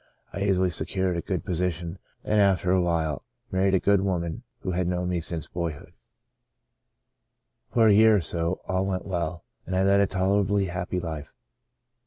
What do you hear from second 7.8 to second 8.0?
a